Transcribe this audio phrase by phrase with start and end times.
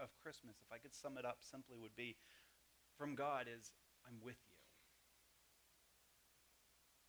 [0.00, 2.16] of Christmas, if I could sum it up simply, would be
[2.98, 3.70] from God is
[4.06, 4.56] I'm with you.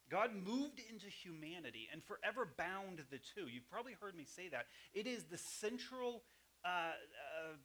[0.09, 3.49] God moved into humanity and forever bound the two.
[3.49, 4.67] You've probably heard me say that.
[4.93, 6.23] It is the central
[6.63, 7.55] uh, uh,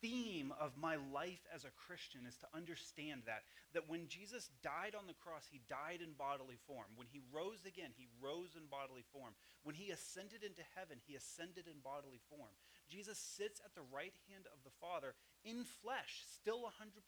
[0.00, 4.98] theme of my life as a Christian is to understand that that when Jesus died
[4.98, 6.90] on the cross, he died in bodily form.
[6.96, 9.38] When he rose again, he rose in bodily form.
[9.62, 12.50] When he ascended into heaven, he ascended in bodily form.
[12.90, 15.14] Jesus sits at the right hand of the Father
[15.46, 16.98] in flesh, still 100%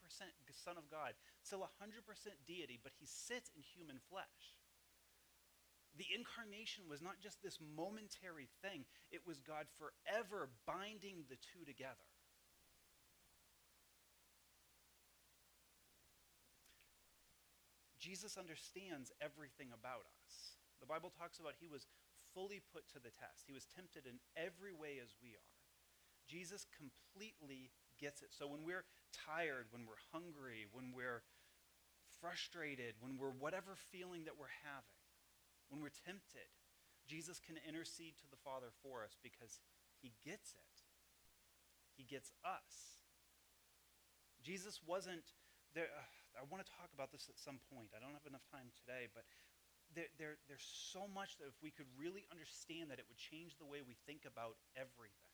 [0.55, 2.07] Son of God, still 100%
[2.47, 4.55] deity, but he sits in human flesh.
[5.99, 11.67] The incarnation was not just this momentary thing, it was God forever binding the two
[11.67, 12.07] together.
[18.01, 20.59] Jesus understands everything about us.
[20.81, 21.87] The Bible talks about he was
[22.35, 23.47] fully put to the test.
[23.47, 25.52] He was tempted in every way as we are.
[26.29, 28.31] Jesus completely gets it.
[28.31, 31.23] So when we're tired, when we're hungry, when we're
[32.21, 35.03] frustrated, when we're whatever feeling that we're having,
[35.69, 36.49] when we're tempted,
[37.07, 39.61] Jesus can intercede to the Father for us because
[40.01, 40.77] he gets it.
[41.97, 43.03] He gets us.
[44.43, 45.25] Jesus wasn't
[45.75, 45.91] there.
[45.93, 47.93] Uh, I want to talk about this at some point.
[47.95, 49.23] I don't have enough time today, but
[49.93, 53.61] there, there, there's so much that if we could really understand that, it would change
[53.61, 55.32] the way we think about everything.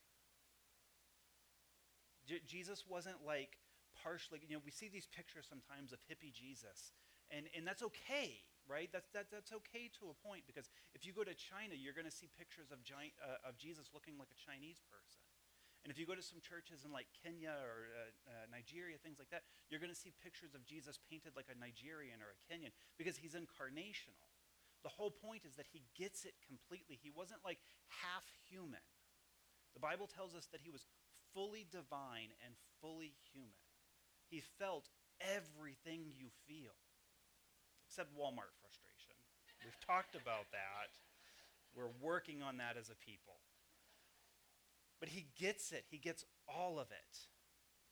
[2.29, 3.57] J- Jesus wasn't like
[4.05, 6.93] partially, you know, we see these pictures sometimes of hippie Jesus,
[7.33, 8.93] and, and that's okay, right?
[8.93, 12.09] That's, that, that's okay to a point because if you go to China, you're going
[12.09, 15.25] to see pictures of, giant, uh, of Jesus looking like a Chinese person.
[15.87, 19.17] And if you go to some churches in like Kenya or uh, uh, Nigeria, things
[19.17, 22.39] like that, you're going to see pictures of Jesus painted like a Nigerian or a
[22.45, 24.29] Kenyan because he's incarnational.
[24.85, 26.99] The whole point is that he gets it completely.
[27.01, 28.83] He wasn't like half human.
[29.73, 30.85] The Bible tells us that he was
[31.39, 33.63] fully divine and fully human.
[34.27, 34.91] He felt
[35.23, 36.75] everything you feel,
[37.87, 39.15] except Walmart frustration.
[39.63, 40.91] We've talked about that.
[41.77, 43.39] We're working on that as a people.
[44.99, 47.15] But he gets it, he gets all of it.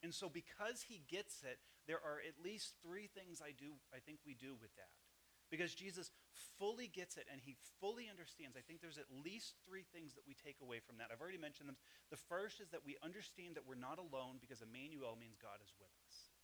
[0.02, 4.02] And so, because he gets it, there are at least three things I do, I
[4.02, 5.05] think we do with that.
[5.50, 6.10] Because Jesus
[6.58, 8.56] fully gets it and he fully understands.
[8.58, 11.14] I think there's at least three things that we take away from that.
[11.14, 11.78] I've already mentioned them.
[12.10, 15.70] The first is that we understand that we're not alone because Emmanuel means God is
[15.78, 16.34] with us.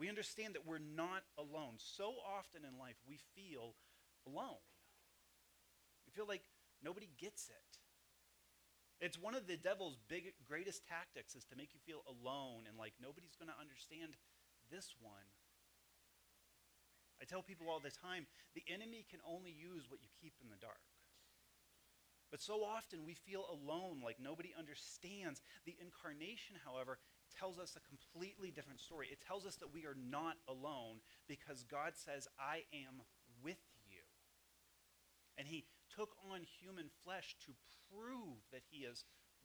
[0.00, 1.76] We understand that we're not alone.
[1.78, 3.76] So often in life, we feel
[4.26, 4.64] alone.
[6.08, 6.42] We feel like
[6.82, 7.70] nobody gets it.
[9.04, 12.78] It's one of the devil's big, greatest tactics is to make you feel alone and
[12.78, 14.16] like nobody's going to understand
[14.72, 15.28] this one.
[17.20, 20.48] I tell people all the time the enemy can only use what you keep in
[20.50, 20.82] the dark.
[22.30, 25.40] But so often we feel alone, like nobody understands.
[25.66, 26.98] The incarnation, however,
[27.38, 29.06] tells us a completely different story.
[29.10, 30.98] It tells us that we are not alone
[31.28, 33.06] because God says, I am
[33.42, 34.02] with you.
[35.38, 37.52] And he took on human flesh to
[37.90, 39.04] prove that he is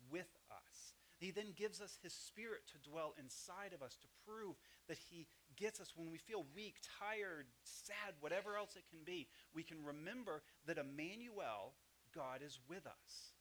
[0.10, 0.94] with us.
[1.20, 4.56] He then gives us his spirit to dwell inside of us to prove
[4.88, 5.28] that he
[5.60, 9.28] gets us when we feel weak, tired, sad, whatever else it can be.
[9.54, 11.74] We can remember that Emmanuel,
[12.16, 13.36] God is with us.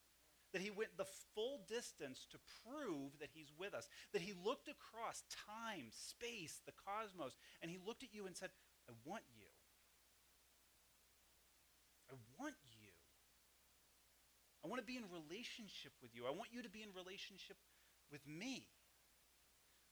[0.53, 3.89] That he went the full distance to prove that he's with us.
[4.13, 8.51] That he looked across time, space, the cosmos, and he looked at you and said,
[8.89, 9.47] I want you.
[12.11, 12.91] I want you.
[14.65, 16.27] I want to be in relationship with you.
[16.27, 17.57] I want you to be in relationship
[18.11, 18.67] with me.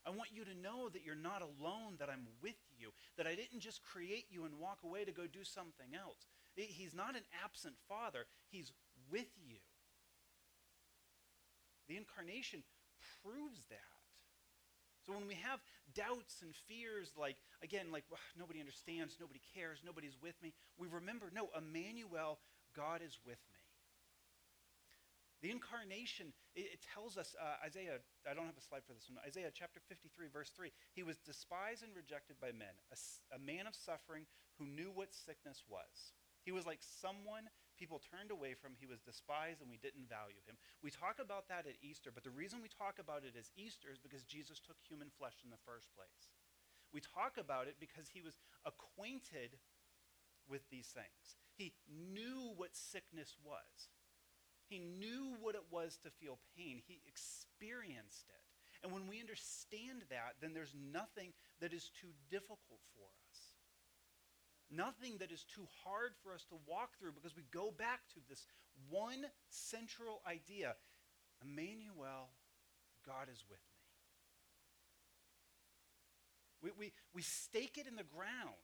[0.07, 3.35] I want you to know that you're not alone, that I'm with you, that I
[3.35, 6.27] didn't just create you and walk away to go do something else.
[6.55, 8.73] He's not an absent father, He's
[9.11, 9.57] with you.
[11.89, 12.63] The incarnation
[13.23, 13.79] proves that.
[15.07, 15.61] So when we have
[15.95, 18.05] doubts and fears, like, again, like,
[18.37, 22.39] nobody understands, nobody cares, nobody's with me, we remember, no, Emmanuel,
[22.75, 23.56] God is with me.
[25.47, 29.07] The incarnation, it, it tells us, uh, Isaiah, I don't have a slide for this
[29.07, 30.75] one, Isaiah chapter 53, verse 3.
[30.91, 32.99] He was despised and rejected by men, a,
[33.31, 34.27] a man of suffering
[34.59, 36.19] who knew what sickness was.
[36.43, 37.47] He was like someone
[37.79, 38.75] people turned away from.
[38.75, 40.59] He was despised and we didn't value him.
[40.83, 43.87] We talk about that at Easter, but the reason we talk about it as Easter
[43.95, 46.27] is because Jesus took human flesh in the first place.
[46.91, 49.63] We talk about it because he was acquainted
[50.51, 51.39] with these things.
[51.55, 53.95] He knew what sickness was.
[54.69, 56.83] He knew what it was to feel pain.
[56.87, 58.43] He experienced it.
[58.83, 63.39] And when we understand that, then there's nothing that is too difficult for us.
[64.71, 68.21] Nothing that is too hard for us to walk through because we go back to
[68.29, 68.47] this
[68.91, 70.75] one central idea
[71.45, 72.33] Emmanuel,
[73.05, 73.77] God is with me.
[76.63, 78.57] We, we, we stake it in the ground.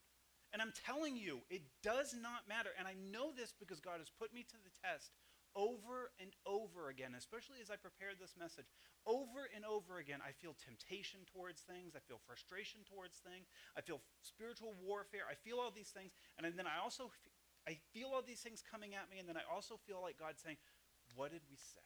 [0.52, 2.70] And I'm telling you, it does not matter.
[2.78, 5.10] And I know this because God has put me to the test
[5.54, 8.68] over and over again, especially as I prepared this message.
[9.04, 11.92] Over and over again, I feel temptation towards things.
[11.92, 13.48] I feel frustration towards things.
[13.76, 15.28] I feel spiritual warfare.
[15.28, 16.12] I feel all these things.
[16.38, 17.12] And then I also
[17.68, 19.18] I feel all these things coming at me.
[19.18, 20.56] And then I also feel like God saying,
[21.14, 21.84] What did we say?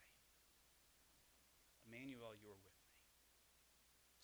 [1.86, 2.86] Emmanuel, you are with me.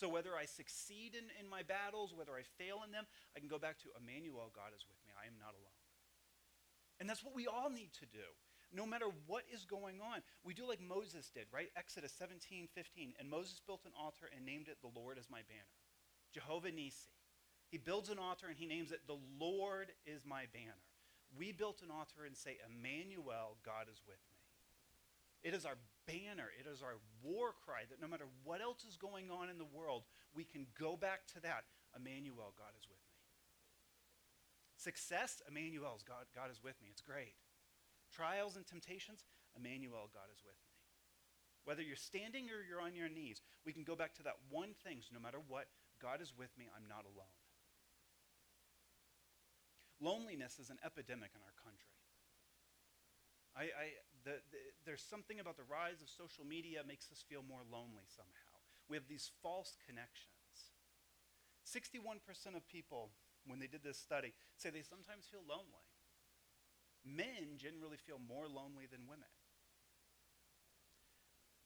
[0.02, 3.06] So whether I succeed in, in my battles, whether I fail in them,
[3.36, 5.14] I can go back to Emmanuel, God is with me.
[5.14, 5.78] I am not alone.
[6.98, 8.26] And that's what we all need to do.
[8.74, 10.22] No matter what is going on.
[10.44, 11.68] We do like Moses did, right?
[11.76, 13.12] Exodus 17, 15.
[13.18, 15.76] And Moses built an altar and named it, The Lord is my banner.
[16.32, 17.12] Jehovah Nisi.
[17.68, 20.80] He builds an altar and he names it, The Lord is my banner.
[21.36, 24.36] We built an altar and say, Emmanuel, God is with me.
[25.42, 25.76] It is our
[26.06, 29.58] banner, it is our war cry that no matter what else is going on in
[29.58, 30.04] the world,
[30.34, 31.64] we can go back to that.
[31.96, 33.12] Emmanuel, God is with me.
[34.76, 36.88] Success, Emmanuel's God, God is with me.
[36.90, 37.34] It's great.
[38.12, 39.24] Trials and temptations,
[39.56, 40.72] Emmanuel, God is with me.
[41.64, 44.76] Whether you're standing or you're on your knees, we can go back to that one
[44.84, 45.00] thing.
[45.00, 45.70] So no matter what,
[46.02, 46.66] God is with me.
[46.74, 47.38] I'm not alone.
[50.02, 51.94] Loneliness is an epidemic in our country.
[53.54, 53.86] I, I,
[54.26, 58.08] the, the, there's something about the rise of social media makes us feel more lonely
[58.10, 58.58] somehow.
[58.90, 60.74] We have these false connections.
[61.62, 62.18] 61%
[62.58, 63.14] of people,
[63.46, 65.86] when they did this study, say they sometimes feel lonely.
[67.04, 69.30] Men generally feel more lonely than women.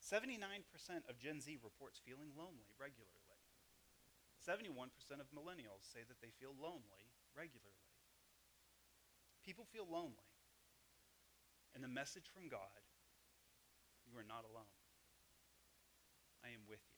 [0.01, 0.63] 79%
[1.09, 3.13] of Gen Z reports feeling lonely regularly.
[4.41, 4.89] 71%
[5.19, 7.91] of millennials say that they feel lonely regularly.
[9.43, 10.31] People feel lonely.
[11.75, 12.81] And the message from God
[14.07, 14.71] you are not alone.
[16.39, 16.97] I am with you.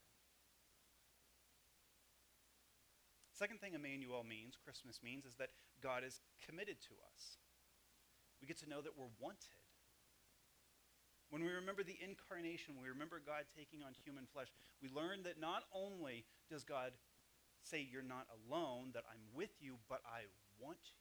[3.33, 5.49] Second thing Emmanuel means, Christmas means, is that
[5.81, 7.39] God is committed to us.
[8.41, 9.59] We get to know that we're wanted.
[11.29, 14.49] When we remember the incarnation, when we remember God taking on human flesh,
[14.81, 16.91] we learn that not only does God
[17.61, 20.25] say you're not alone, that I'm with you, but I
[20.57, 20.97] want you.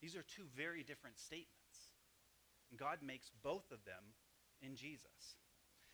[0.00, 1.90] These are two very different statements.
[2.70, 4.14] And God makes both of them
[4.62, 5.36] in Jesus.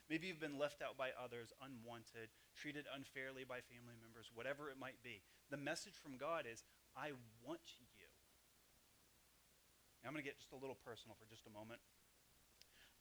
[0.09, 4.81] Maybe you've been left out by others, unwanted, treated unfairly by family members, whatever it
[4.81, 5.21] might be.
[5.51, 6.65] The message from God is,
[6.97, 7.13] I
[7.45, 7.88] want you.
[10.07, 11.83] I'm going to get just a little personal for just a moment.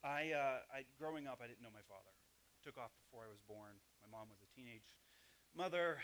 [0.02, 2.14] I, uh, I, growing up, I didn't know my father.
[2.66, 3.78] Took off before I was born.
[4.02, 4.98] My mom was a teenage
[5.54, 6.02] mother.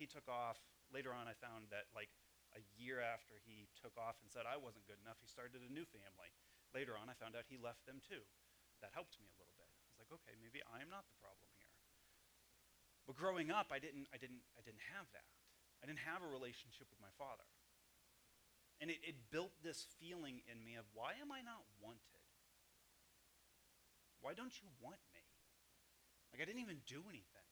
[0.00, 0.58] He took off.
[0.90, 2.10] Later on, I found that like
[2.52, 5.70] a year after he took off and said I wasn't good enough, he started a
[5.72, 6.32] new family.
[6.76, 8.24] Later on, I found out he left them too.
[8.84, 9.68] That helped me a little bit.
[9.68, 11.70] I was like, okay, maybe I'm not the problem here.
[13.06, 15.28] But growing up, I didn't, I didn't, I didn't have that.
[15.80, 17.46] I didn't have a relationship with my father.
[18.82, 22.18] And it, it built this feeling in me of why am I not wanted?
[24.18, 25.22] Why don't you want me?
[26.34, 27.46] Like I didn't even do anything.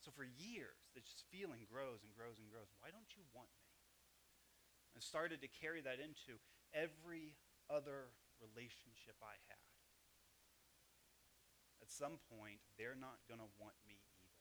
[0.00, 2.72] So for years, this feeling grows and grows and grows.
[2.80, 3.68] Why don't you want me?
[4.96, 6.40] I started to carry that into
[6.72, 7.36] every
[7.68, 8.08] other
[8.40, 9.64] relationship I had.
[11.84, 14.40] At some point, they're not going to want me either.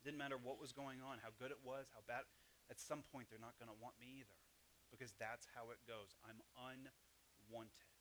[0.00, 2.24] It didn't matter what was going on, how good it was, how bad.
[2.72, 4.40] At some point, they're not going to want me either
[4.88, 6.16] because that's how it goes.
[6.24, 7.92] I'm unwanted.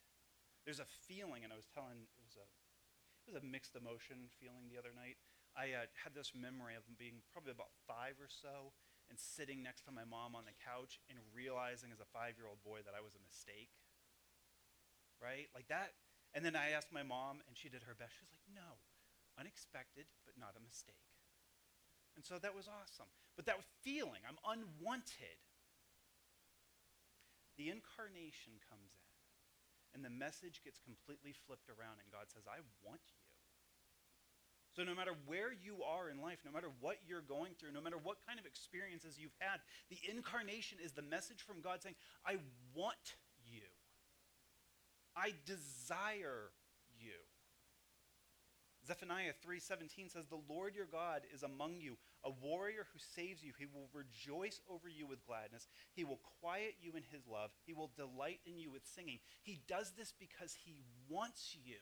[0.63, 2.47] There's a feeling, and I was telling, it was a,
[3.27, 5.19] it was a mixed emotion feeling the other night.
[5.59, 8.71] I uh, had this memory of being probably about five or so,
[9.11, 12.47] and sitting next to my mom on the couch and realizing as a five year
[12.47, 13.75] old boy that I was a mistake.
[15.19, 15.51] Right?
[15.51, 15.99] Like that.
[16.31, 18.15] And then I asked my mom, and she did her best.
[18.15, 18.79] She was like, no,
[19.35, 21.03] unexpected, but not a mistake.
[22.21, 23.09] And so that was awesome.
[23.33, 25.41] But that feeling, I'm unwanted.
[27.57, 32.61] The incarnation comes in, and the message gets completely flipped around, and God says, I
[32.85, 33.25] want you.
[34.77, 37.81] So, no matter where you are in life, no matter what you're going through, no
[37.81, 39.57] matter what kind of experiences you've had,
[39.89, 42.37] the incarnation is the message from God saying, I
[42.77, 43.17] want
[43.49, 43.65] you.
[45.17, 46.53] I desire
[47.01, 47.17] you.
[48.85, 53.53] Zephaniah 3:17 says the Lord your God is among you a warrior who saves you
[53.57, 57.73] he will rejoice over you with gladness he will quiet you in his love he
[57.73, 60.75] will delight in you with singing he does this because he
[61.09, 61.77] wants you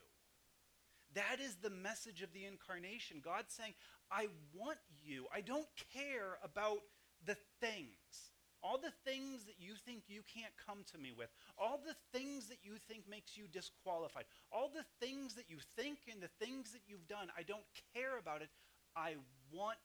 [1.16, 3.22] that is the message of the incarnation.
[3.24, 3.74] God saying,
[4.12, 5.26] I want you.
[5.34, 6.80] I don't care about
[7.26, 8.29] the things.
[8.62, 11.30] All the things that you think you can't come to me with.
[11.58, 14.26] All the things that you think makes you disqualified.
[14.52, 17.32] All the things that you think and the things that you've done.
[17.38, 17.64] I don't
[17.96, 18.50] care about it.
[18.96, 19.16] I
[19.52, 19.78] want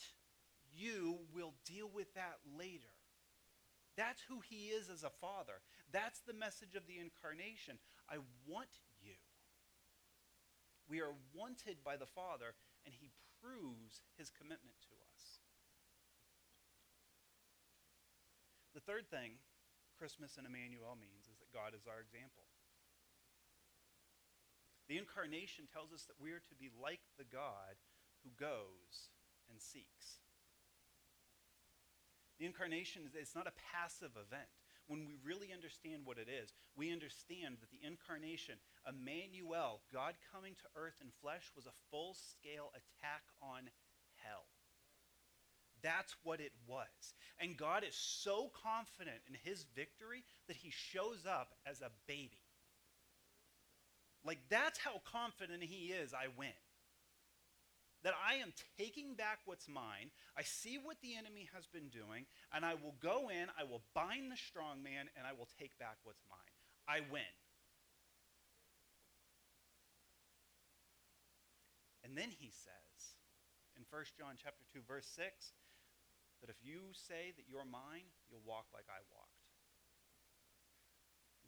[0.75, 2.91] you We'll deal with that later.
[3.97, 5.63] That's who he is as a father.
[5.93, 7.79] That's the message of the incarnation.
[8.11, 8.71] I want
[9.03, 9.15] you.
[10.89, 12.55] We are wanted by the Father,
[12.85, 13.11] and he
[13.43, 15.39] proves his commitment to us.
[18.75, 19.39] The third thing
[19.95, 22.43] Christmas and Emmanuel means is that God is our example.
[24.91, 27.79] The incarnation tells us that we are to be like the God
[28.27, 29.15] who goes
[29.49, 30.21] and seeks.
[32.43, 34.51] The incarnation is not a passive event.
[34.91, 40.53] When we really understand what it is, we understand that the incarnation, Emmanuel, God coming
[40.61, 43.73] to earth in flesh, was a full scale attack on
[44.21, 44.45] hell.
[45.85, 47.15] That's what it was.
[47.39, 52.41] And God is so confident in his victory that he shows up as a baby.
[54.25, 56.57] Like, that's how confident he is I win
[58.05, 60.13] that I am taking back what's mine.
[60.37, 63.81] I see what the enemy has been doing, and I will go in, I will
[63.95, 66.55] bind the strong man, and I will take back what's mine.
[66.87, 67.33] I win.
[72.05, 73.17] And then he says
[73.77, 75.57] in 1 John chapter 2 verse 6
[76.45, 79.41] that if you say that you're mine, you'll walk like I walked.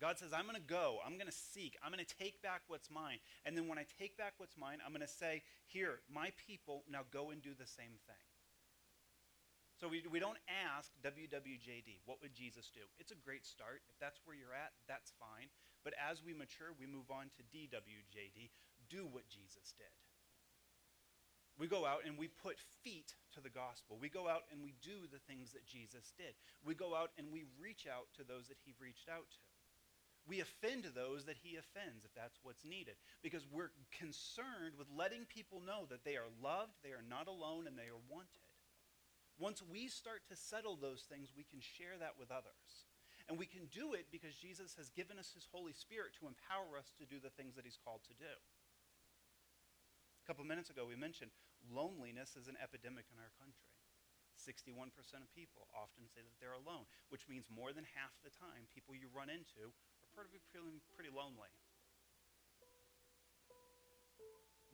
[0.01, 1.05] God says, I'm going to go.
[1.05, 1.77] I'm going to seek.
[1.85, 3.21] I'm going to take back what's mine.
[3.45, 6.85] And then when I take back what's mine, I'm going to say, Here, my people,
[6.89, 8.25] now go and do the same thing.
[9.77, 12.81] So we, we don't ask WWJD, what would Jesus do?
[12.97, 13.85] It's a great start.
[13.93, 15.53] If that's where you're at, that's fine.
[15.85, 18.49] But as we mature, we move on to DWJD,
[18.89, 19.93] do what Jesus did.
[21.59, 23.97] We go out and we put feet to the gospel.
[23.97, 26.37] We go out and we do the things that Jesus did.
[26.65, 29.45] We go out and we reach out to those that he reached out to.
[30.29, 35.25] We offend those that he offends if that's what's needed because we're concerned with letting
[35.31, 38.43] people know that they are loved, they are not alone, and they are wanted.
[39.39, 42.91] Once we start to settle those things, we can share that with others.
[43.29, 46.79] And we can do it because Jesus has given us his Holy Spirit to empower
[46.79, 48.35] us to do the things that he's called to do.
[48.35, 51.31] A couple minutes ago, we mentioned
[51.71, 53.71] loneliness is an epidemic in our country.
[54.37, 54.93] 61%
[55.25, 58.93] of people often say that they're alone, which means more than half the time, people
[58.93, 59.73] you run into
[60.05, 61.51] are pretty, feeling pretty lonely.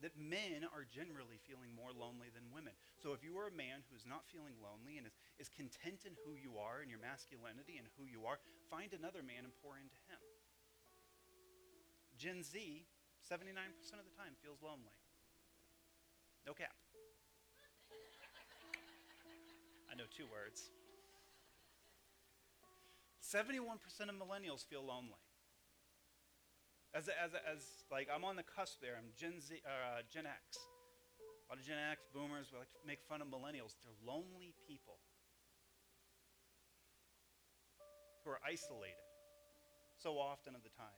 [0.03, 2.75] That men are generally feeling more lonely than women.
[2.99, 6.19] So if you are a man who's not feeling lonely and is, is content in
[6.27, 9.79] who you are and your masculinity and who you are, find another man and pour
[9.79, 10.19] into him.
[12.19, 12.83] Gen Z,
[13.23, 13.39] 79%
[13.95, 14.91] of the time, feels lonely.
[16.43, 16.82] No cap.
[19.93, 20.73] I know two words.
[23.21, 23.77] 71%
[24.09, 25.21] of millennials feel lonely.
[26.97, 28.97] As, as, as like, I'm on the cusp there.
[28.97, 30.57] I'm Gen Z, uh, Gen X.
[31.45, 33.77] A lot of Gen X boomers we like to make fun of millennials.
[33.85, 34.97] They're lonely people
[38.25, 39.05] who are isolated
[40.01, 40.97] so often of the time.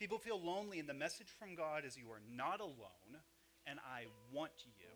[0.00, 3.20] People feel lonely, and the message from God is you are not alone,
[3.66, 4.88] and I want you.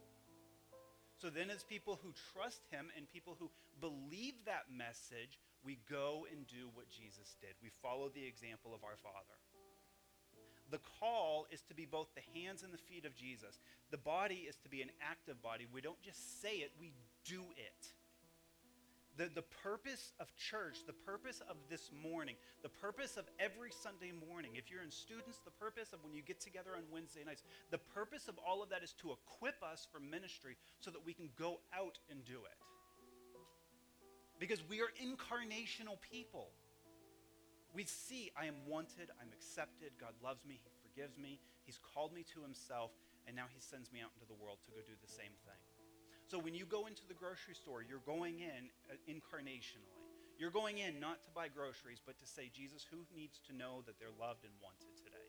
[1.27, 6.23] So then, as people who trust Him and people who believe that message, we go
[6.31, 7.59] and do what Jesus did.
[7.61, 9.35] We follow the example of our Father.
[10.71, 13.59] The call is to be both the hands and the feet of Jesus.
[13.91, 15.67] The body is to be an active body.
[15.67, 16.93] We don't just say it, we
[17.25, 17.91] do it.
[19.17, 24.13] The, the purpose of church, the purpose of this morning, the purpose of every Sunday
[24.29, 27.43] morning, if you're in students, the purpose of when you get together on Wednesday nights,
[27.71, 31.15] the purpose of all of that is to equip us for ministry so that we
[31.15, 32.59] can go out and do it.
[34.39, 36.51] Because we are incarnational people
[37.77, 42.17] we see I am wanted, I'm accepted, God loves me, He forgives me, He's called
[42.17, 42.91] me to Himself,
[43.29, 45.61] and now He sends me out into the world to go do the same thing.
[46.27, 49.95] So when you go into the grocery store, you're going in uh, incarnationally.
[50.39, 53.81] You're going in not to buy groceries, but to say, Jesus, who needs to know
[53.87, 55.27] that they're loved and wanted today?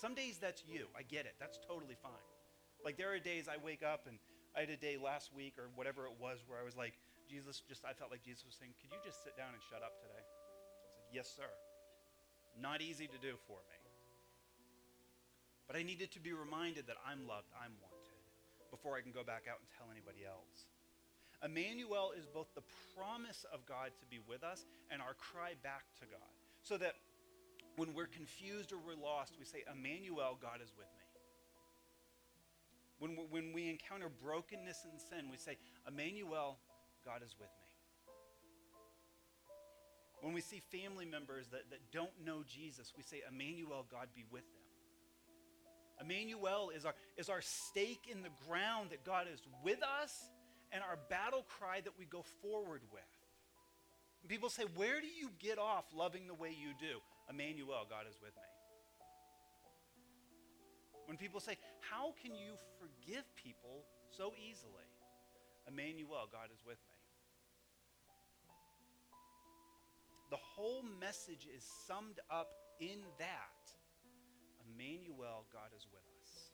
[0.00, 0.88] Some days that's you.
[0.96, 1.36] I get it.
[1.38, 2.26] That's totally fine.
[2.82, 4.18] Like there are days I wake up and
[4.56, 6.96] I had a day last week or whatever it was where I was like,
[7.28, 9.84] Jesus, just, I felt like Jesus was saying, could you just sit down and shut
[9.84, 10.16] up today?
[10.16, 11.50] I said, Yes, sir.
[12.56, 13.78] Not easy to do for me.
[15.68, 17.97] But I needed to be reminded that I'm loved, I'm wanted,
[18.70, 20.68] before I can go back out and tell anybody else.
[21.44, 25.84] Emmanuel is both the promise of God to be with us and our cry back
[26.00, 26.32] to God.
[26.62, 26.94] So that
[27.76, 31.06] when we're confused or we're lost, we say, Emmanuel, God is with me.
[32.98, 35.56] When, when we encounter brokenness and sin, we say,
[35.86, 36.58] Emmanuel,
[37.04, 37.68] God is with me.
[40.20, 44.24] When we see family members that, that don't know Jesus, we say, Emmanuel, God be
[44.32, 44.57] with them.
[46.08, 50.30] Emmanuel is our, is our stake in the ground that God is with us
[50.72, 53.02] and our battle cry that we go forward with.
[54.28, 57.00] People say, Where do you get off loving the way you do?
[57.30, 58.48] Emmanuel, God is with me.
[61.06, 63.84] When people say, How can you forgive people
[64.16, 64.88] so easily?
[65.66, 66.96] Emmanuel, God is with me.
[70.30, 72.48] The whole message is summed up
[72.80, 73.77] in that.
[74.74, 76.52] Emmanuel, God is with us.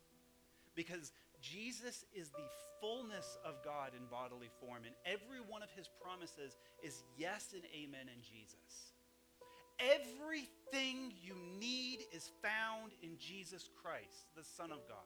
[0.75, 2.49] Because Jesus is the
[2.81, 7.63] fullness of God in bodily form, and every one of his promises is yes and
[7.75, 8.95] amen in Jesus.
[9.79, 15.05] Everything you need is found in Jesus Christ, the Son of God.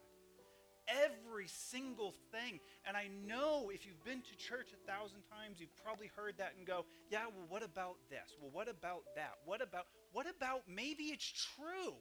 [0.89, 2.61] Every single thing.
[2.87, 6.55] And I know if you've been to church a thousand times, you've probably heard that
[6.57, 8.37] and go, yeah, well, what about this?
[8.41, 9.37] Well, what about that?
[9.45, 11.95] What about, what about maybe it's true?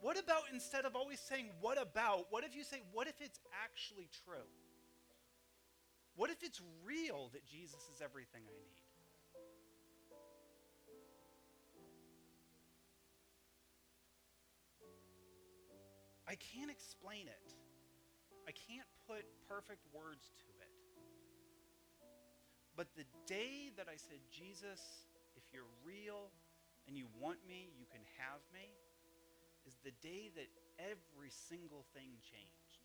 [0.00, 3.40] What about instead of always saying, what about, what if you say, what if it's
[3.64, 4.46] actually true?
[6.14, 8.78] What if it's real that Jesus is everything I need?
[16.28, 17.54] I can't explain it.
[18.46, 20.72] I can't put perfect words to it.
[22.76, 24.80] But the day that I said, Jesus,
[25.36, 26.30] if you're real
[26.86, 28.70] and you want me, you can have me,
[29.84, 32.82] the day that every single thing changed.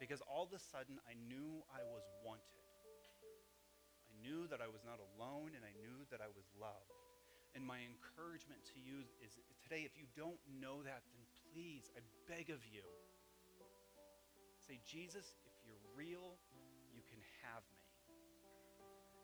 [0.00, 2.60] Because all of a sudden I knew I was wanted.
[4.08, 6.92] I knew that I was not alone and I knew that I was loved.
[7.56, 12.04] And my encouragement to you is today, if you don't know that, then please, I
[12.28, 12.84] beg of you,
[14.68, 16.36] say, Jesus, if you're real,
[16.92, 17.80] you can have me.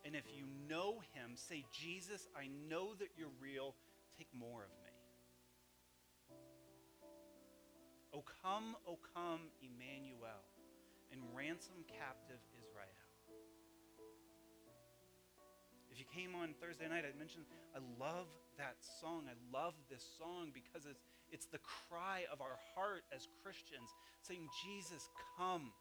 [0.04, 3.74] And if you know him, say, Jesus, I know that you're real.
[4.18, 4.81] Take more of me.
[8.14, 10.44] O come, O come, Emmanuel,
[11.12, 12.92] and ransom captive Israel.
[15.90, 17.44] If you came on Thursday night, I mentioned
[17.76, 19.24] I love that song.
[19.28, 23.88] I love this song because it's, it's the cry of our heart as Christians
[24.22, 25.72] saying, Jesus, come.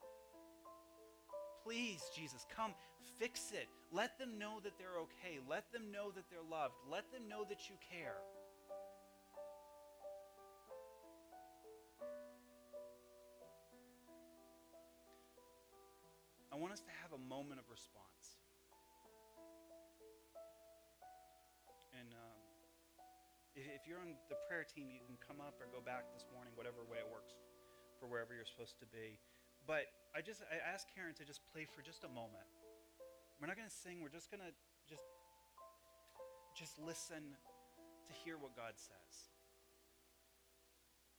[1.64, 2.74] Please, Jesus, come.
[3.20, 3.68] Fix it.
[3.92, 5.40] Let them know that they're okay.
[5.48, 6.76] Let them know that they're loved.
[6.90, 8.20] Let them know that you care.
[16.52, 18.44] I want us to have a moment of response.
[21.96, 22.40] And um,
[23.56, 26.52] if you're on the prayer team, you can come up or go back this morning,
[26.60, 27.40] whatever way it works
[28.04, 29.16] for wherever you're supposed to be.
[29.64, 32.48] But I just I asked Karen to just play for just a moment.
[33.40, 34.04] We're not going to sing.
[34.04, 34.52] We're just going to
[34.92, 35.08] just
[36.52, 39.32] just listen to hear what God says.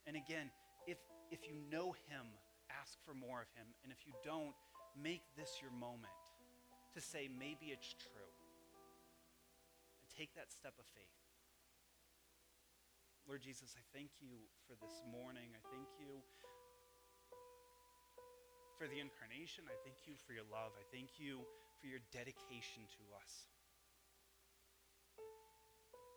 [0.05, 0.53] And again,
[0.85, 1.01] if
[1.33, 2.29] if you know him,
[2.69, 3.65] ask for more of him.
[3.81, 4.53] And if you don't,
[5.01, 6.13] make this your moment
[6.95, 8.33] to say maybe it's true.
[10.01, 11.17] And take that step of faith.
[13.27, 14.35] Lord Jesus, I thank you
[14.67, 15.55] for this morning.
[15.55, 16.21] I thank you
[18.77, 19.65] for the incarnation.
[19.71, 20.75] I thank you for your love.
[20.75, 21.41] I thank you
[21.81, 23.47] for your dedication to us.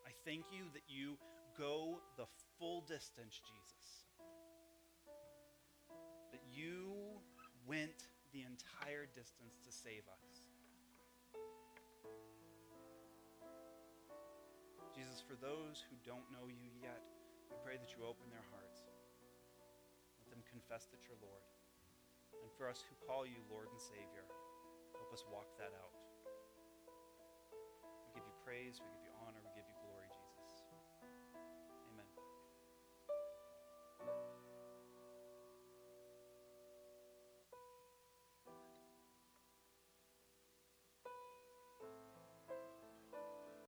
[0.02, 1.18] I thank you that you
[1.58, 2.26] go the
[2.58, 3.88] full distance, Jesus.
[6.32, 7.22] That you
[7.68, 8.10] went
[9.06, 10.26] entire distance to save us.
[14.98, 17.04] Jesus, for those who don't know you yet,
[17.52, 18.90] we pray that you open their hearts.
[20.24, 21.46] Let them confess that you're Lord.
[22.42, 24.26] And for us who call you Lord and Savior,
[24.98, 25.94] help us walk that out.
[28.10, 29.15] We give you praise, we give you